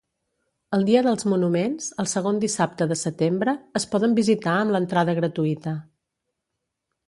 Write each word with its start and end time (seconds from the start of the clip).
El 0.77 0.85
Dia 0.87 1.03
dels 1.07 1.25
Monuments, 1.33 1.89
el 2.03 2.09
segon 2.15 2.41
dissabte 2.45 2.89
de 2.93 2.99
setembre, 3.03 3.55
es 3.81 3.87
poden 3.95 4.19
visitar 4.23 4.57
amb 4.65 4.77
l'entrada 4.77 5.19
gratuïta. 5.23 5.79